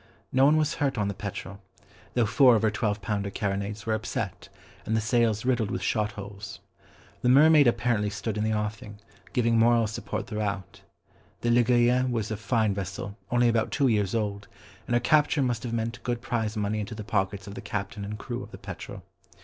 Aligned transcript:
No 0.31 0.45
one 0.45 0.57
was 0.57 0.73
hurt 0.81 0.97
on 0.97 1.09
the 1.09 1.13
Petrel, 1.13 1.61
though 2.15 2.25
four 2.25 2.55
of 2.55 2.63
her 2.63 2.71
twelve 2.71 3.03
pounder 3.03 3.29
carronades 3.29 3.85
were 3.85 3.93
upset, 3.93 4.49
and 4.83 4.97
the 4.97 4.99
sails 4.99 5.45
riddled 5.45 5.69
with 5.69 5.83
shot 5.83 6.13
holes. 6.13 6.59
The 7.21 7.29
Mermaid 7.29 7.67
apparently 7.67 8.09
stood 8.09 8.35
in 8.35 8.43
the 8.43 8.51
offing, 8.51 8.97
giving 9.31 9.59
moral 9.59 9.85
support 9.85 10.25
throughout. 10.25 10.81
The 11.41 11.51
Ligurienne 11.51 12.09
was 12.09 12.31
a 12.31 12.37
fine 12.37 12.73
vessel, 12.73 13.15
only 13.29 13.47
about 13.47 13.69
two 13.69 13.89
years 13.89 14.15
old, 14.15 14.47
and 14.87 14.95
her 14.95 14.99
capture 14.99 15.43
must 15.43 15.61
have 15.61 15.71
meant 15.71 16.01
good 16.01 16.19
prize 16.19 16.57
money 16.57 16.79
into 16.79 16.95
the 16.95 17.03
pockets 17.03 17.45
of 17.45 17.53
the 17.53 17.61
captain 17.61 18.03
and 18.03 18.17
crew 18.17 18.41
of 18.41 18.49
the 18.49 18.57
Petrel. 18.57 19.03